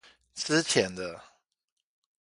[0.33, 1.21] 資淺的